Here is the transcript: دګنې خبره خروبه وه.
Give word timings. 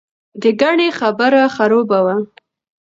دګنې 0.41 0.89
خبره 0.99 1.43
خروبه 1.55 1.99
وه. 2.05 2.17